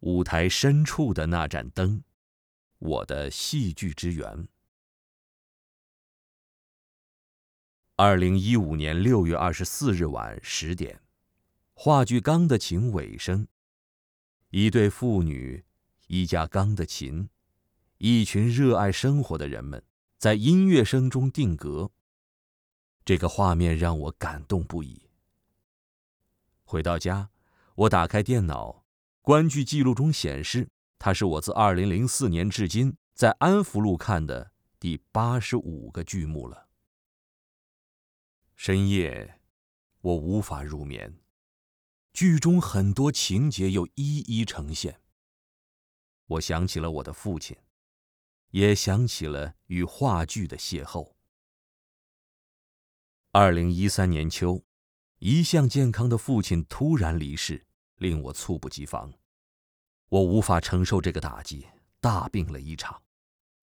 [0.00, 2.02] 舞台深处的那盏灯，
[2.78, 4.48] 我的戏剧之源。
[7.96, 11.02] 二零一五年六月二十四日晚十点，
[11.74, 13.46] 话剧《钢的琴》尾声。
[14.48, 15.62] 一对父女，
[16.06, 17.28] 一架钢的琴，
[17.98, 19.84] 一群热爱生活的人们，
[20.16, 21.90] 在音乐声中定格。
[23.04, 25.10] 这个画面让我感动不已。
[26.64, 27.28] 回到家，
[27.74, 28.84] 我打开电脑，
[29.22, 36.68] 观剧记录中显示，它是我自二零零四年至今在安福路看的第八十五个剧目了。
[38.56, 39.40] 深夜，
[40.00, 41.20] 我无法入眠。
[42.12, 45.00] 剧中很多情节又一一呈现。
[46.26, 47.56] 我想起了我的父亲，
[48.50, 51.14] 也想起了与话剧的邂逅。
[53.32, 54.64] 二零一三年秋，
[55.18, 57.66] 一向健康的父亲突然离世，
[58.00, 59.12] 令我猝不及防。
[60.08, 61.66] 我无法承受这个打击，
[62.00, 63.00] 大病了一场，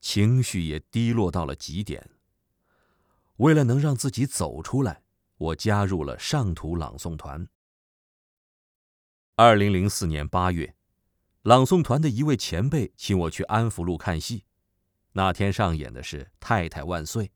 [0.00, 2.10] 情绪也低落到了极点。
[3.36, 5.02] 为了能让自己走出来，
[5.38, 7.48] 我加入了上图朗诵团。
[9.36, 10.76] 二零零四年八月，
[11.42, 14.44] 朗诵团的一位前辈请我去安福路看戏。
[15.12, 17.26] 那天上演的是《太太万岁》。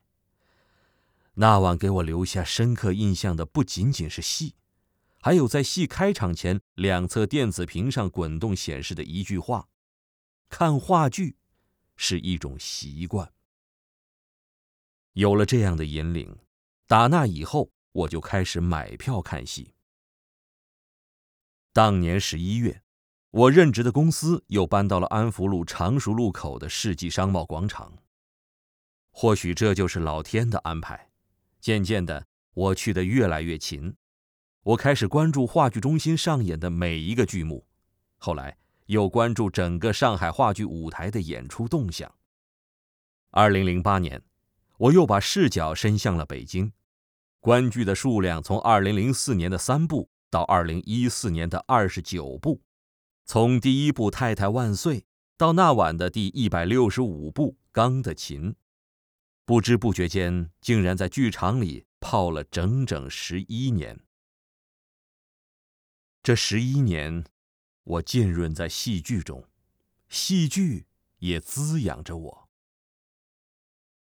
[1.34, 4.56] 那晚给我留下深刻印象的不仅仅是戏，
[5.20, 9.68] 还有在戏开场前两侧电子屏上滚动显示的一句话
[10.48, 11.36] ：“看话剧
[11.96, 13.32] 是一种习惯。”
[15.14, 16.38] 有了这样的引领，
[16.86, 19.74] 打那以后，我就开始买票看戏。
[21.72, 22.82] 当年十一月，
[23.30, 27.98] 我任职的公司又搬到了安福路常熟路口的世纪商贸广场。
[29.10, 31.10] 或许这就是老天的安排。
[31.60, 33.96] 渐渐的，我去的越来越勤，
[34.68, 37.64] 我开始关注话剧中心上演的每一个剧目，
[38.18, 42.14] 后来又关注整个上海话剧舞台的演出动向。
[43.30, 44.22] 二零零八年。
[44.76, 46.70] 我又把视角伸向了北京，
[47.40, 52.60] 观剧的数量从二零零四年的三部到二零一四年的二十九部，
[53.24, 55.00] 从第一部《太太万岁》
[55.36, 58.52] 到那晚的第一百六十五部《钢的琴》，
[59.46, 63.98] 不知不觉间竟然在剧场里泡了整整十一年。
[66.28, 67.24] 这十一年，
[67.84, 69.48] 我浸润在戏剧中，
[70.10, 70.84] 戏剧
[71.20, 72.50] 也滋养着我。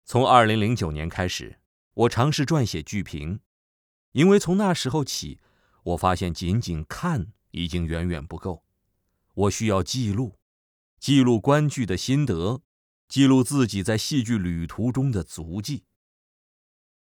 [0.06, 1.60] 从二零零九年开始，
[1.92, 3.40] 我尝试撰写剧评，
[4.12, 5.38] 因为从那时候起，
[5.82, 8.64] 我发现仅仅看已经远远不够，
[9.34, 10.38] 我需要记录，
[10.98, 12.62] 记录观剧的心得，
[13.06, 15.84] 记录自己在戏剧旅途中的足迹。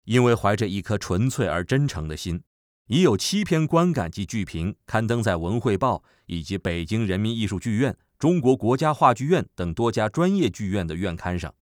[0.04, 2.44] 因为怀着一颗纯粹而真诚的心，
[2.92, 11.54] 已有七篇观感及剧评刊登在《文汇报》以及北京人民艺术剧院、中国国家话剧院等多家专业剧院的院刊上。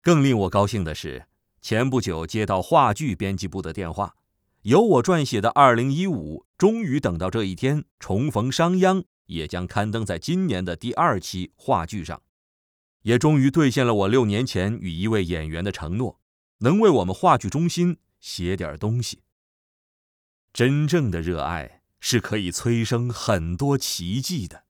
[0.00, 1.26] 更令我高兴的是，
[1.60, 4.14] 前不久接到话剧编辑部的电话，
[4.62, 12.22] 由我撰写的《二零一五》终于等到这一天，重逢商鞅也将刊登在今年的第二期话剧上，
[13.02, 16.20] 也终于兑现了我六年前与一位演员的承诺，
[16.58, 19.22] 能为我们话剧中心写点东西。
[20.52, 24.64] 真正的热爱是可以催生很多奇迹的。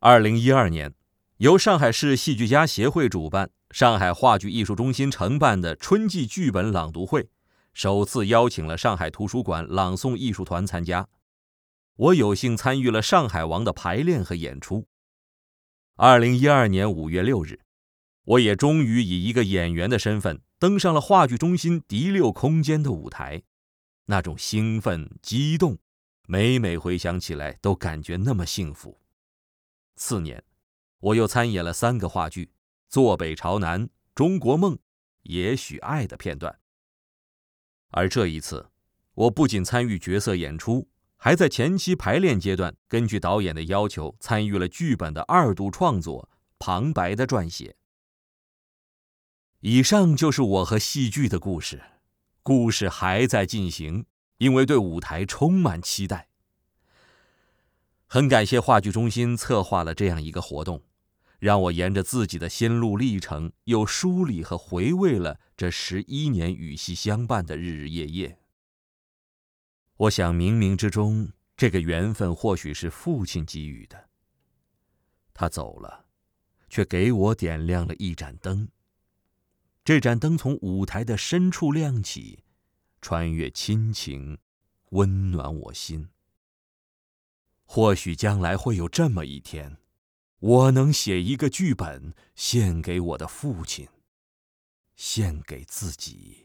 [0.00, 0.94] 二零一二年。
[1.38, 7.28] 由上海市戏剧家协会主办、上海话剧艺术中心承办的春季剧本朗读会，
[7.72, 11.08] 首次邀请了上海图书馆朗诵艺术团参加。
[11.96, 14.86] 我有幸参与了《上海王》的排练和演出。
[15.96, 17.60] 二零一二年五月六日，
[18.24, 23.42] 我也终于以一个演员的身份登上了话剧中心第六空间的舞台，
[24.06, 25.78] 那种兴奋、激动，
[26.26, 29.00] 每每回想起来都感觉那么幸福。
[29.96, 30.42] 次年。
[31.04, 32.46] 我又参演了三个话剧，
[32.88, 33.82] 《坐北朝南》
[34.14, 34.72] 《中国梦》
[35.24, 36.60] 《也许爱》的片段。
[37.90, 38.70] 而这一次，
[39.12, 40.88] 我不仅参与角色演出，
[41.18, 47.76] 还在前期排练阶段，根据导演的要求，参与了剧本的二度创作、旁白的撰写。
[49.60, 51.82] 以上就是我和戏剧的故事，
[52.44, 54.04] 故事还在进行，
[54.36, 56.28] 因为对舞台充满期待。
[58.06, 60.82] 很感谢话剧中心策划了这样一个活动。
[61.40, 68.38] 让我沿着自己的心路历程，又梳理和回味了这十一年与戏相伴的日日夜夜。
[69.96, 74.08] 我想，冥冥之中，这个缘分或许是父亲给予的。
[75.34, 76.06] 他走了，
[76.70, 78.68] 却给我点亮了一盏灯。
[79.84, 82.42] 这盏灯从舞台的深处亮起，
[83.02, 84.38] 穿越亲情，
[84.92, 86.08] 温暖我心。
[87.66, 89.76] 或许将来会有这么一天，
[90.38, 93.86] 我能写一个剧本献给我的父亲，
[94.96, 96.43] 献给自己。